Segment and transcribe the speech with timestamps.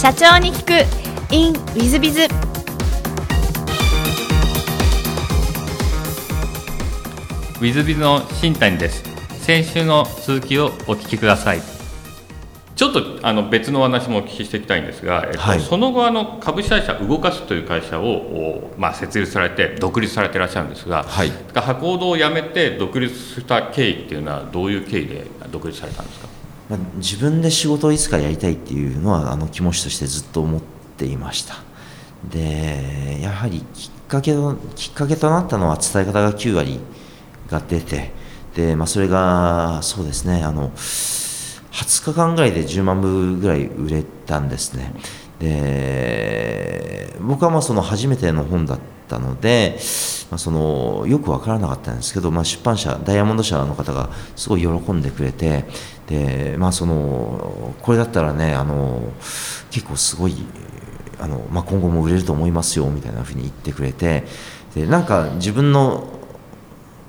[0.00, 0.70] 社長に聞く。
[1.34, 9.02] In ウィズビズウィズビズの新谷です。
[9.40, 11.62] 先週の続きをお聞きください。
[12.76, 15.60] ちょっとあの別のお話もお聞きしていきたいんですが、えっとはい。
[15.60, 21.32] その後あの株式会社動かすという会社を、おまあ、設立されて独立されていらっしゃるんですが、はい。
[21.52, 26.37] 博報堂を辞めて独立した経緯っていうのはどういう経緯で独立されたんですか？
[26.68, 30.60] まあ、自分で仕事をいつかやりたいっていうのはあの気持ちとしてずっと思っ
[30.96, 31.56] ていました。
[32.30, 36.80] でやはりきっかけときっかけとなったのは伝え方が9割
[37.48, 38.10] が出て
[38.54, 44.92] で、まあ、それがそうですねあの20日間ぐらいで10万部ぐらい売れたんですね。
[45.38, 49.78] で僕はまあその初めての本だったので、
[50.30, 55.64] まあ、そのよく分からなかったんですけど、まあ、出版社ダイヤモンド社の方がすごい喜んでくれて
[56.08, 59.12] で、まあ、そのこれだったらねあの
[59.70, 60.34] 結構すごい
[61.20, 64.24] あの、まあ、今後も売れると思いますよみたいなふうに言ってくれて
[64.74, 66.08] でなんか自分の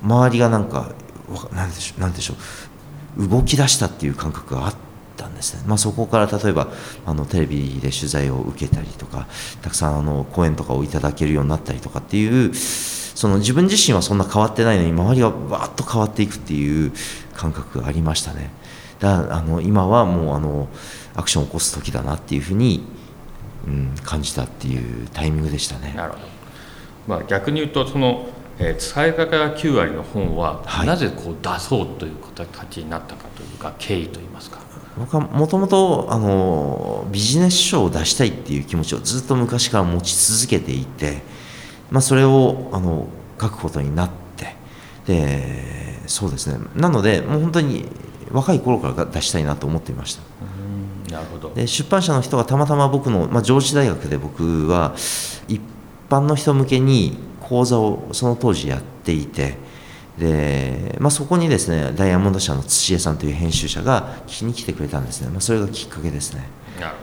[0.02, 0.92] 周りがなんか
[1.52, 2.34] なんでしょうなんでしょ
[3.16, 4.74] う動き出したっていう感覚があっ
[5.16, 6.68] たんですね、まあ、そこから例えば
[7.06, 9.26] あのテレビで取材を受けたりとか
[9.62, 16.92] たくさんあの講演とかをいただけるようになったりとかっていうその自分自身はそんな変わってないのに周りがわーっと変わっていくっていう
[17.34, 18.50] 感覚がありましたね。
[19.00, 20.68] だあの今はもうあの
[21.14, 22.84] アクションを起こす時だなっていうふうに、
[23.66, 25.94] うん、感じたっていうタイミングでしたね。
[25.96, 26.24] なるほど、
[27.08, 30.86] まあ、逆に言うとその、えー伝え方が9割の本は、はい。
[30.86, 34.58] なぜこう出そうという形になったかというか経緯といいますか。
[34.98, 41.22] 僕はもともとあのビジネス書を出したいっていう気持ちをずっと昔から持ち続けていて、
[41.90, 43.06] まあ、それをあの
[43.40, 44.56] 書くことになって
[45.06, 46.58] でそうですね。
[46.74, 47.86] なのでもう本当に
[48.32, 50.22] 若い頃から出したいなと思っていました。
[51.10, 51.52] なるほど。
[51.54, 54.94] で出版社の人がたまたま僕の、まあ、上智大学で僕は
[55.48, 55.60] 一
[56.08, 59.56] 般の人向けに講座をその当時やっていて
[60.18, 66.46] で、まあ、そこにですねダイヤモンド社の土江さんという編集者が聞きに来てくれたんですね、まあ、それがきっかけですね。
[66.78, 66.94] なる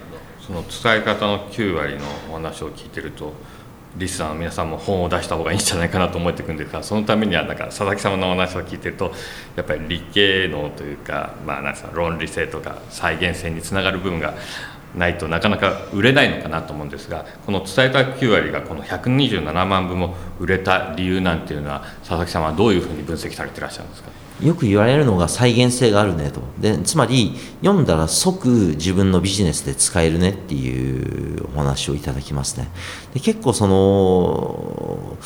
[0.48, 0.64] ほど。
[0.64, 3.34] その伝え方の9割のお話を聞いてると
[3.98, 9.12] リスナーの皆さんも本を出した方がいいんじゃないかなと思っていくんですがそのためにはなんか佐々木様のお話を聞いてると
[9.56, 14.36] やっぱり理系能というか,、まあ、なんか論理性とか再現性につながる部分が
[14.96, 24.27] ないとなかなか売れないのかなと思うんですがこの伝えた9割がこの127万部も売れた理由なんていうのは佐々木様はどういうふうに分析されていらっしゃるんですか？
[24.42, 26.42] よく言われるのが再現性があるねと。
[26.60, 32.70] でつまり読んだら即自分のビジネスで使えるねっていうお話をいただきますね。
[33.14, 35.18] で結構その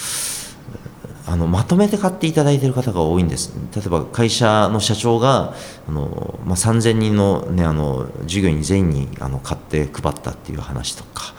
[1.28, 3.54] あのまとめて買っていただいてる方が多いんです。
[3.76, 5.56] 例えば会社の社長が
[5.88, 11.34] あの、まあ、3000人の,、ね、あの従業員全員にあの買って配ったっていう話とか。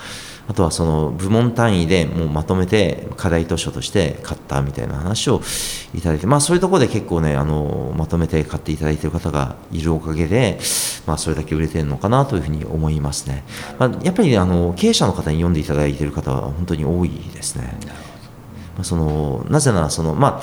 [0.53, 5.41] あとはその部門単位でもうまとめて課題図書として買ったみたいな話を
[5.95, 10.59] いただいて、まあ、そういうところで結構ねあのまとめて買っていただいている方がいるおかげで、
[11.07, 13.45] まあ、それだけ売れてるのかなというふうに思いますね、
[13.79, 17.79] まあ、やっぱりあの経営者の方に読んでいただいている方は本当に多いですね。
[18.75, 20.43] まあ、そのなぜならその、ま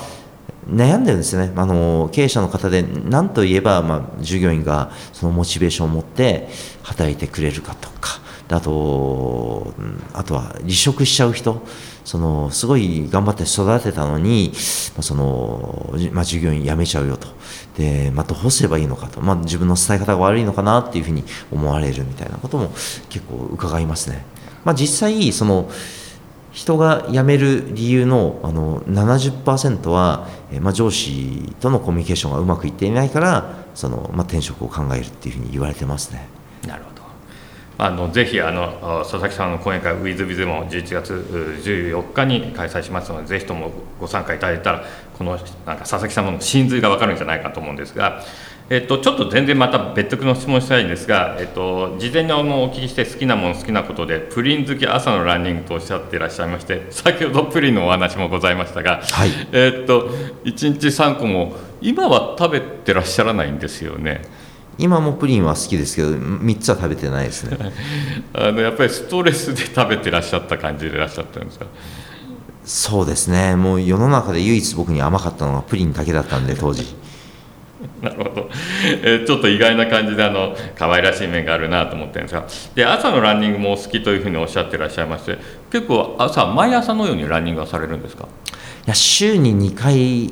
[0.68, 6.48] 悩んでるんですよねあの経営者の方で何と言えば、まあ、従業員がそのモチベーションを持って
[6.82, 8.18] 働いてくれるかとか
[8.56, 9.74] あと
[10.12, 11.62] あとは離職しちゃう人
[12.04, 14.52] そのすごい頑張って育てたのに、
[14.94, 17.28] まあそのまあ、従業員辞めちゃうよと
[17.76, 22.70] で、まあ、どうすればいいのかと、まあ、自分の伝え方が悪いのかなっていうふうに思われるみたいなことも
[23.08, 24.24] 結構伺いますね。
[24.64, 25.70] まあ、実際その
[26.52, 36.26] 人が辞める理由のあの70%は、えまあ、上司とのコミュニケーションがうまくいっていないからその、まあ、転職を考えるっていうふうに言われてますね。
[36.66, 36.89] なるほど
[37.82, 41.16] あのぜひあの佐々木さんの講演会ウィズビズも11月う
[41.64, 44.84] 14日に開催しますのでぜひともご参加いただいたら
[45.16, 45.40] このなん
[45.76, 48.22] か佐々木様の真髄が分かるんじゃないかと思うんですが、
[48.68, 60.10] えっと、ちょっと全然また別特の質問したいんですが、えっと、事前にお聞きして好きなもの好きなことでプリン好き朝のランニングとおっしゃっていらっしゃいまして先ほどプリンのお話もございましたが、はいえっと、
[60.44, 64.20] 1日3個も今は食べてらっしゃらないんですよね。
[64.80, 67.56] 今もプリンは好きですけど3つは食べてないですね。
[68.34, 71.66] あのやっぱりストレスで食べてらっしゃった感じでいらっしゃったんですか？
[72.64, 73.56] そうですね。
[73.56, 76.86] もう世の中で唯一僕に甘かったのがプリンだけだったんで当時。
[78.02, 78.50] なるほど、
[79.02, 82.44] えーちょっと意外な感じであの可愛らしい面があるなと思ってるんですが。
[82.74, 85.38] で朝のランニングもお好きというふうにおっしゃってらっしゃいまして
[85.72, 88.24] 結構朝毎朝のようにランニングはされるんですか？
[88.24, 88.26] い
[88.86, 90.30] や週に2回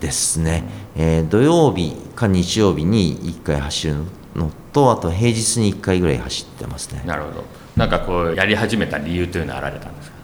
[0.00, 0.64] ですね、
[0.96, 4.04] えー土曜日か日曜日に1回走るの
[4.36, 7.02] のとあと平日に1回ぐらい走ってますね。
[7.04, 7.44] なるほど。
[7.76, 10.16] なんかこうやり始めた理由というのはあられたんですか？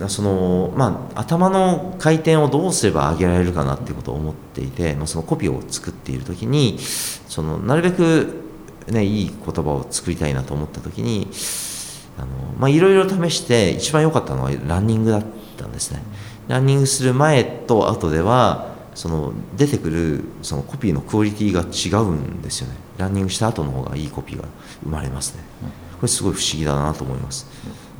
[0.00, 8.34] うんそのまあ、頭の回転をどうすれば上げられるかなっていうことを思っていて、まあ、そのコピーを作っている時にそのなるべく、
[8.88, 11.28] ね、いい言葉を作りたいなと思った時に
[12.18, 12.26] あの、
[12.58, 15.24] まあ、いろいろ試して一番良かったのはランニングだっ
[15.56, 16.02] たんですね。
[16.48, 22.74] ランニングする前と後ではその出てくるそのコピーのクオリティが違うんですよね。
[22.98, 24.44] ランニングした後の方がいいコピーが
[24.82, 25.42] 生まれますね。
[25.96, 27.46] これすごい不思議だなと思います、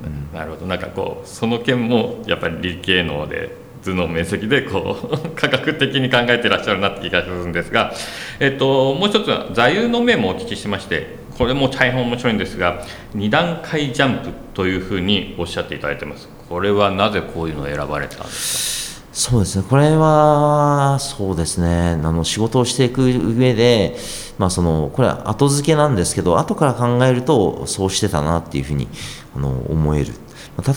[0.04, 0.66] うん、なるほど。
[0.66, 7.93] なんかこうその件もやっぱり理系能で頭脳面積でこう 科学的に考えてらっしゃるなって気がするんですが、
[8.40, 12.82] えっと、もう一つは座右の銘もお聞きしましてこれも大変面白いんですが
[13.14, 16.28] 2段階ジャンプというふうにおっしゃっていただいてます。
[16.48, 18.75] これはなぜこういうのを選ばれたんですか？
[19.16, 19.64] そうですね。
[19.66, 21.92] これはそうですね。
[21.92, 23.96] あの仕事をしていく上で、
[24.36, 28.88] まあ、そのこれは後付けなんですけど後から考えるとそうしてたなっていうふうに
[29.34, 30.12] あの思える。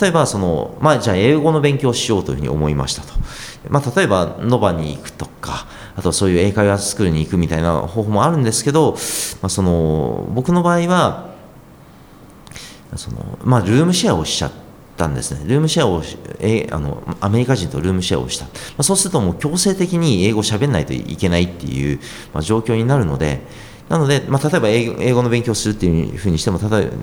[0.01, 3.13] 例えばその、まあ、じゃあ英語の勉強をしようというふうに思いましたと、
[3.69, 8.94] まあ、例えばノバに行くとかあとそういう英会話スクールに行くみたいな方法もあるんですけど、
[9.42, 11.33] まあ、その僕の場合は
[12.95, 14.69] その、まあ、ルームシェアをしちゃって
[15.00, 16.04] たんですねルームシェアを
[16.42, 22.00] えあのアメリカ人とルームシェアをした、まあ、そうするともう強制的に英語を喋んないといけないっていう、
[22.34, 23.40] まあ、状況になるので
[23.88, 26.94] なので、まあ、例えば英語の勉強するっていうふうにしても例えば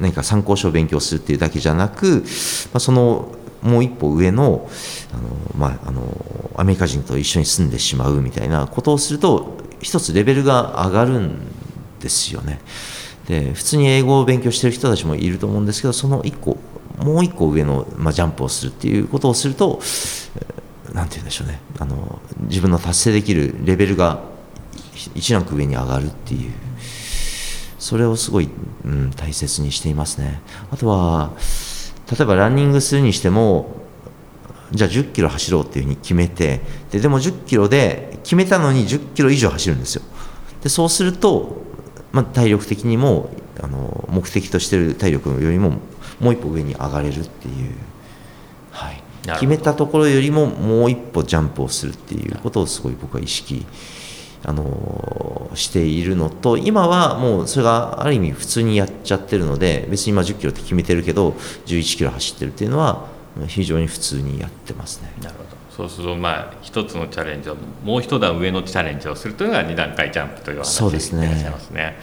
[0.00, 2.24] 何か参考書を勉強するっていうだけじゃなく、
[2.72, 3.32] まあ、その
[3.62, 4.68] もう一歩上の
[5.12, 6.02] あの、まあ、あの
[6.56, 11.38] アメリカ人と一緒に住んでしまうみたいなことをすると一つレベルが上がるん
[12.00, 12.60] ですよね。
[13.26, 16.58] で普通に英語を勉強してる人たちもいると思うんですけどその一個
[16.98, 19.80] もう一個上の、まあ、ジャンプをするっていうことをすると
[20.92, 21.60] 何て言うんでしょうね。
[21.78, 24.20] あの自分の達成できるレベルが
[25.14, 26.52] 一ランク上に上がるっていう。
[27.78, 28.48] それをすごい、
[28.84, 30.40] うん、大切にしていますね。
[30.72, 31.30] あとは
[32.10, 33.76] 例えばランニングするにしても
[34.72, 36.60] じゃあ10キロ走ろうっていうふうに決めて
[36.90, 40.02] ででも10キロで決めたのに10キロ以上走るんですよ。
[40.62, 41.58] でそうすると、
[42.10, 43.30] まあ、体力的にも
[43.62, 45.78] あの目的としてる体力よりも
[46.20, 47.74] もう一歩上に上がれるっていう、
[48.70, 49.02] はい、
[49.34, 53.66] 決めたところよりももう一歩ジャンプをするっていうことをすごい僕は意識
[54.44, 61.30] あのしているのと今はもうそれがある意味普通にやっちゃってるので別に今1 0キロって決めてるけど
[61.66, 63.06] 11キロ走ってるっていうのは
[63.48, 65.12] 非常に普通にやってますね。
[65.20, 65.45] なるほど
[65.76, 71.98] そうするとまあ一つのチャレンジをもう一段上のチャレンジをするというのが2段階ジャンプという話でいらっしゃいますね。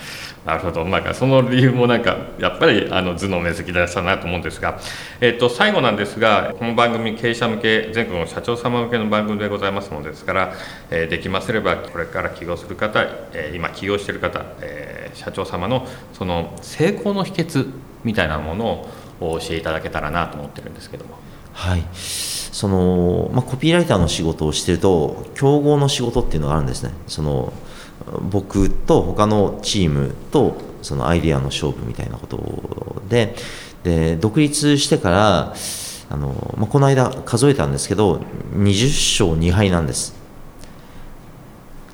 [0.45, 4.79] なるほど、なんかその理由もなんかやっぱりあの頭脳面積でいらっしゃるなと思うんですが、
[5.21, 10.53] えっと、最後なんですがこの番組経営者向け全国の社長様向けの番組でございますのですから、
[10.91, 17.71] えー、できますればこれから起業する方、えー、今起業している方、えー、社長様のその成功の秘訣
[18.03, 18.87] みたいなもの
[19.19, 21.32] を教えいただけたらなと思ってるんですけども。
[21.53, 21.83] はい。
[21.93, 26.91] そのまあ、コピーライターの仕事をしてると競合の仕事っていうのがあるんですね。
[27.07, 27.53] その
[28.29, 33.35] 僕と他のチームとそのアイデアの勝負みたいなことで。
[33.83, 35.53] で独立してから
[36.09, 38.21] あの、まあ、この間数えたんですけど
[38.55, 40.15] 20勝2敗なんです。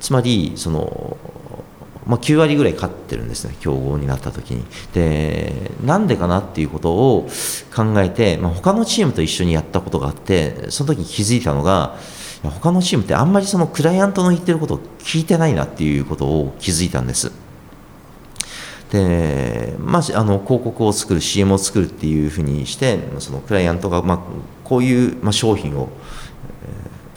[0.00, 1.16] つまりその、
[2.10, 7.28] まあ、9割ぐらい勝ってるんですね強豪になった時にでなんでかなっていうことを
[7.72, 11.96] 考えて、まあ、他のチームと一緒にやったことがあってその時に気づいたのが
[12.42, 17.30] 他のチームってあんまりそのクライアントの言ってることを聞いてないなっていうことを気づいたんです。
[18.90, 24.20] で、まあ、あの広告を作る CM を作るっていうふうにしてそのクライアントが、まあ、
[24.64, 25.90] こういう、ま、商品を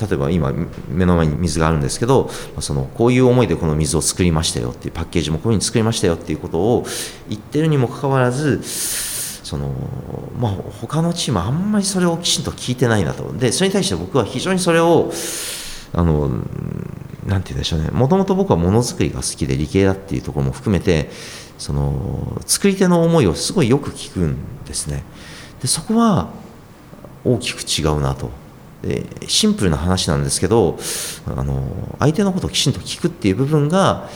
[0.08, 0.54] 例えば今
[0.90, 2.30] 目の前に水があるんですけど
[2.60, 6.86] そのこういう思いでこの水を作りましたよっていうパッケージもこういうふうに作りましたよっていうことを
[7.30, 9.72] 言ってるにもかかわらずその
[10.40, 13.32] まあ他のチームあんまりそれをきちんと聞いてないなと。
[13.34, 15.12] でそれに対して僕は非常にそれを
[15.94, 16.30] あの
[17.26, 17.90] なて言うんでしょうね。
[17.92, 21.10] もともと僕はものづくりが好きで理系だっていうところも含めて
[21.58, 25.04] その作り手の思いをすごいよく聞くんですね。
[25.62, 26.30] でそこは
[27.24, 28.32] 大きく違うなと。
[28.84, 30.78] でシンプルな話なんですけど
[31.26, 34.10] あの相手のことをきちんと聞くっていう部分が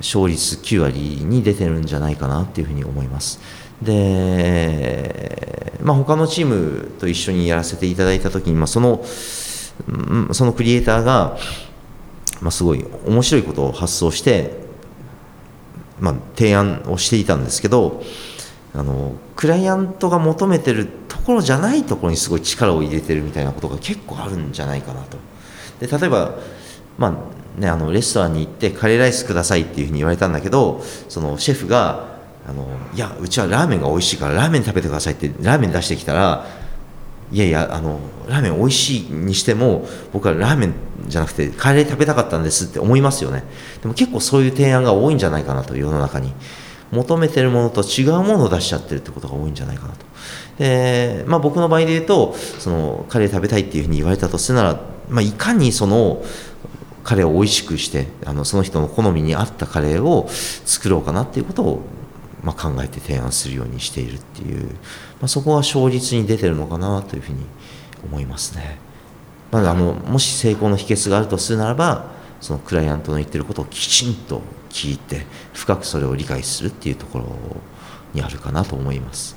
[0.00, 3.38] 勝率9割に出てるんじゃないかなっていうふうに思います。
[3.80, 9.04] で、まあ、他のチームと一緒にやらせていただいた時に、まあ、その
[10.32, 11.36] そのクリエイターが、
[12.40, 14.52] まあ、すごい面白いことを発想して、
[16.00, 18.02] まあ、提案をしていたんですけど
[18.74, 25.16] あのクライアントが求めてるところじゃないところにすごい力を入れてるみたいなことが結構あるんじゃないかなと。
[25.80, 26.34] で例えば、
[26.98, 32.14] まあ、ね、あのレストランに行ってカレーライスくださいっていうふうに言われたんだけどそのシェフが
[32.48, 36.46] あのいやうちはラーメンが美味しいからラーメン食べてくださいってラーメン出してきたら
[37.32, 40.74] いやいやあのラーメン美味しいにしても僕はラーメン
[41.06, 43.44] じゃなくてカレー食べたかったんですって思いますよね
[43.82, 46.32] でも結構そういう提案が多いんじゃないかなと世の中に
[46.92, 50.06] 求めてるものと違うものを出しちゃってるってことが多いんじゃないかなと
[50.58, 56.22] で、まあ、僕の場合で言うとそのカレー食べたいっていうふうに言われたとするなら、まあ、いかにその
[57.02, 61.80] カレーを美味しくしてあのその人の好みに合ったカレーを作ろうかなっていうことを、
[62.42, 64.76] まあ、考えて提案するようにしているっていう、ま
[65.22, 67.44] あ、そこは勝率に出てるのかなというふうに
[68.04, 68.78] 思いますね。
[69.50, 72.10] まあ、あのもし成功の秘訣があるとするならば
[72.44, 75.24] そのクライアントの言ってることをきちんと聞いて
[75.54, 77.36] 深くそれを理解するっていうところ
[78.12, 79.34] にあるかなと思います。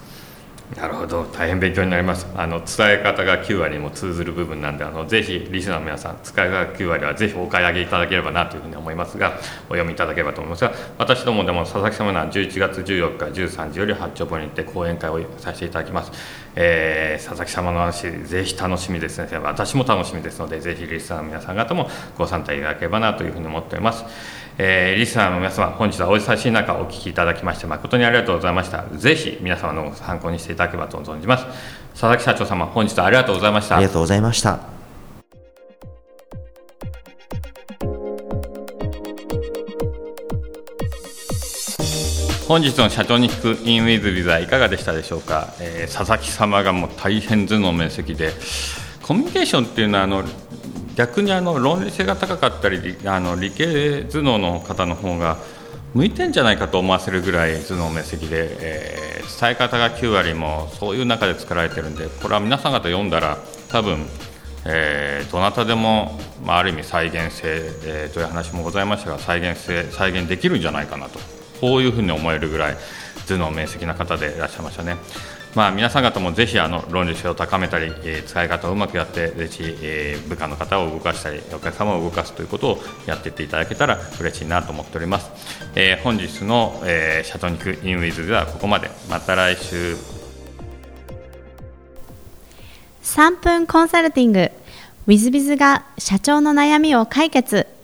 [0.76, 1.24] なるほど。
[1.24, 2.28] 大変勉強になります。
[2.36, 9.38] あの伝え方が9割にも通ずる部分なんであのぜひリスナーの皆さん伝え方9割はぜひお買い上げいただければなというふうに思いますが
[9.70, 16.12] お読みいただければと思いますが私どもでも佐々木様は11月14日13時より八丁堀に行って講演会をさせていただきます、
[16.60, 21.88] えー、佐々木様の話ぜひ楽しみですね私も楽しみですのでぜひリスナーの皆さん方も
[22.18, 24.04] ご参加いただければなというふうに思っております
[24.60, 28.86] えー、リスナーの皆様、本日はお忙しい中お聞きいただきまして誠にありがとうございました。
[28.92, 31.46] ぜひ皆様の参考にしていただければと存じます。
[31.92, 33.78] 佐々木社長様、本日はありがとうございました。
[33.78, 34.77] ありがとうございました。
[42.48, 48.32] 本日の社長に聞くインウィズビザいかがでしたでしょうか、えー、佐々木様がもう大変頭脳面積で。
[49.04, 50.24] コミュニケーションっていうのはあの
[50.96, 55.38] 逆にあの論理性が高かったりあの理系頭脳の方の方が
[55.94, 63.38] 向いてんじゃないかと思わせるぐらい頭脳面積で、えー、伝え方が9割もそういう中で作られてるんでこれは皆さん方読んだら
[63.70, 64.06] 多分、
[64.66, 67.48] えー、どなたでも、まあ、ある意味再現性、
[67.84, 71.37] えー、という話もございましたが再現性再現できるんじゃないかなと。
[71.60, 72.78] こういうふうに思えるぐらい
[73.28, 74.98] 頭脳面積な方でいらっしゃいましたね。
[75.56, 85.32] まあ、皆さん方もぜひあの論理性を高めたり、えー、使い方をうまくやってぜひ、えー、部下の方を動かしたりお客様を動かすということをやっていっていただけたら嬉しいなと思っております、
[85.74, 88.92] えー、本日の、えー、シャトニクインウィズではここまで。
[89.10, 89.96] また来週。
[93.02, 94.52] 3分コンサルティング。
[95.08, 97.77] ウィズビズが社長の悩みを解決。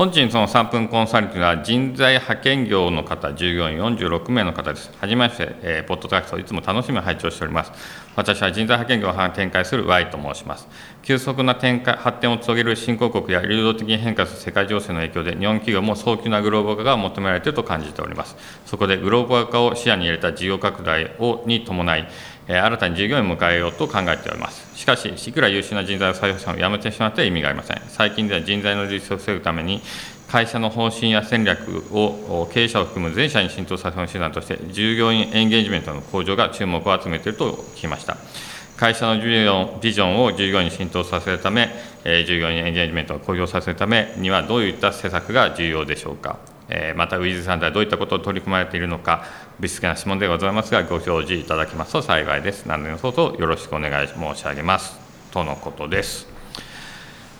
[0.00, 4.90] 本日の3分コンサルティングは人材派遣業の方、従業員46名の方です。
[4.98, 7.72] はじめまして、えー、ポッドキャストいつも楽しみに拝聴しております。
[8.16, 10.66] 私は人材派遣業を展開する Y と申します。
[11.02, 18.36] 急速な展開発展を遂げる新興国や流動的に変化する世界情勢の影響で、日本企業も早急なグローバル化が求められていると感じております。
[18.64, 22.08] そこでグローバル化を視野に入れた事業拡大をに伴い、
[22.58, 24.66] 新たに従業員を迎えようと考えております。
[24.74, 27.80] しかし、いくら優秀な人材を採用しても辞めてしまっては意味がありません。
[27.88, 29.80] 最近では人材の流出を防ぐために、
[30.28, 38.16] 会社の方針や戦略を経営者を含む全社に浸透させる手段として、従業員エンゲージメントの向上が注目を集めていると聞きました。
[38.76, 41.68] 会社のビジョンを従業員に浸透させるため、
[42.04, 46.38] 従業員エンゲージメントを向上させるためには、どういった施策が重要でしょうか。
[46.96, 49.24] また、ウィズさんではどういったことを取り組まれているのか、
[49.58, 52.66] ぶしつけな質問でございますが、ご表示いただきますと幸いです。
[52.66, 54.98] 何の卒よろしくお願い申し上げます。
[55.32, 56.40] とのことです。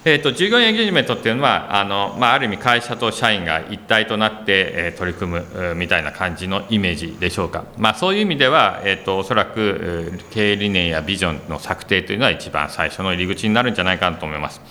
[0.02, 14.62] えーと、従業員エンゲージメントっていうのはあの、まあ、ある意味会社と社員が一体となって、えー、取り組むみたいな感じのイメージでしょうか、まあ、そういう意味では、えーと、おそらく経営理念やビジョンの策定というのは一番最初の入り口になるんじゃないかなと思います。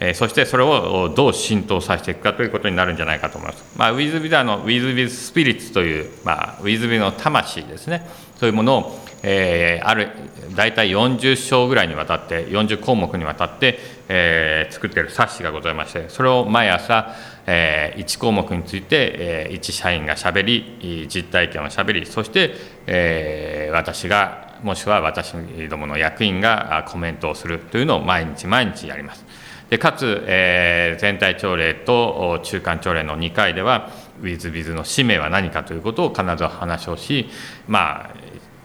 [0.00, 3.64] えー、そしてそれをどう浸透させていくかということになるんじゃないかと思います。
[3.76, 8.06] まあ、ウィズビザのウィズビズスピリッツという、まあ、ウィズビの魂ですね、
[8.38, 10.10] そういうものを、えー、ある
[10.54, 17.14] 大体40章ぐらいにわたって40項目にわたって、えー、作っている冊子がございましてそれを毎朝、
[17.46, 22.54] えー、1項目について、えー、1社員がしゃべり実体験をしゃべりそして、
[22.86, 25.34] えー、私がもしくは私
[25.68, 29.24] どもの役員がコメントをするというのを毎日毎日やります。
[29.70, 33.90] でかつ、えー、全体朝礼と中間朝礼の2回では、
[34.20, 37.28] ウィズビズの使命は何かということを必ず話をし、
[37.66, 38.10] まあ、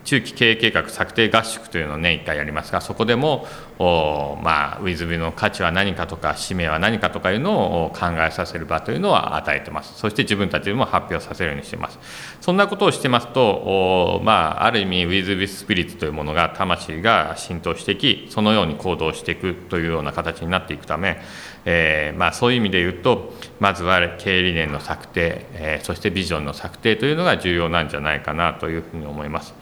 [0.10, 3.46] 中期経営計画策定合宿というのを年1回やりますが、そこでも、
[3.78, 10.00] まあ、ウィズビの価値は何かとか、使命は何かとかいうのを考えさせる場というのは与えてます。
[10.00, 12.00] そして自分たちでも発表させるようにしてます。
[12.42, 21.22] そんなことをしてますと、まあ、ある意味、ウィズビスピリッツというものが、魂が浸透してき、そのように行動していくというような形になっていくため、
[21.66, 29.54] えー、まあ、そういう意味で言うと、まずは経営理念の策定、えー、そしてビジョンの策定というのが重要なんじゃないかなというふうに思います。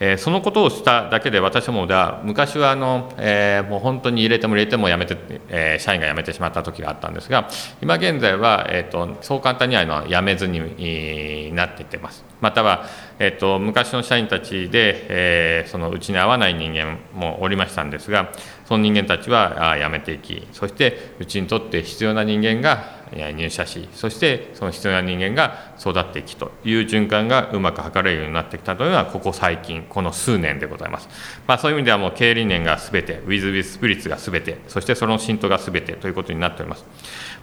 [0.00, 5.16] えー、そのことをしただけで私もでは昔はあの、えー、もう本当に入れても入れてもやめて、
[5.48, 7.48] えー、社員が辞めてしまった時があったんですが
[7.80, 12.24] 今現在は、えーと、そう簡単にはの辞めずになっていってます。
[12.40, 12.86] または、
[13.18, 18.32] えーと、昔の社員たちで、えー、そのうちに合わない人間もおりましたんですが
[18.66, 31.08] その人間たちは辞めていきそしてうちにとって必要な人間が入社しそしてその必要な人間が育っていきという循環がうまく図れるようになってきたというのはここ最近この数年でございます、
[31.46, 36.84] まあ、そういう意味ではもう経営理念がすべて With with スピリッツがすべてそしてその浸透がすべてということになっております。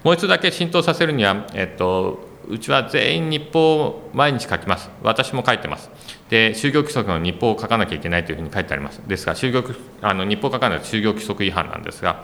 [0.04, 4.90] もう一度だけ浸透させるには、えっと、うちは全員日報を毎日書きます。
[5.04, 5.92] 私も書いてます。
[6.30, 9.02] で就業規則の日報を書かなきゃいけないというふうに書いてあります。
[9.08, 9.64] ですが就業
[10.02, 12.24] あの日報を書かないと就業規則違反なんですが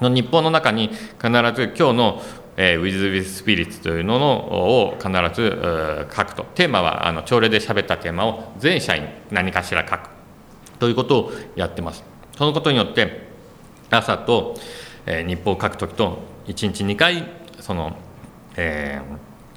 [0.00, 0.98] の日報の中に必
[1.54, 2.22] ず今日の
[2.56, 6.44] えー、With with Spirits というのを必ず書くと。
[6.54, 10.08] テーマはあの朝礼で喋ったテーマを全社員何かしら書く。
[10.78, 12.04] ということをやってます。
[12.36, 13.28] そのことによって
[13.90, 14.56] 朝と、
[15.06, 17.24] 日報を書くときと1日2回
[17.60, 17.96] その、
[18.56, 19.00] え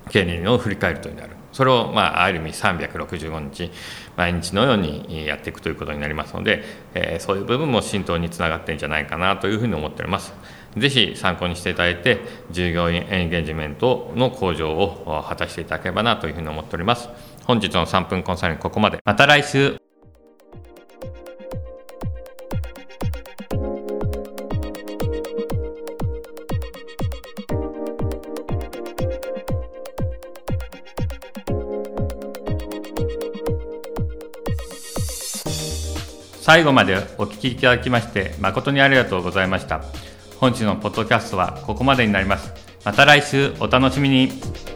[0.05, 1.43] ー、経理を振り返るというのになる。
[1.53, 3.71] それを、まあ、ある意味365日
[4.17, 6.63] 毎日のようにやっていくということになりますので、
[6.95, 10.33] えー、そういう部分も浸透につながっているんじゃないかなというふうに思っております。
[10.77, 17.09] ぜひ参考にしていただいて、従業員エンゲージメントの向上を果たしていただければなというふうに思っております。
[17.45, 18.99] 本日の3分コンサルここまで。
[19.05, 19.77] また来週。
[36.41, 39.81] 最後までお聞きいただきまして誠にありがとうございました。
[40.43, 42.51] 本日のポッドキャストはここまでになります。
[42.83, 44.72] また来週お楽しみに。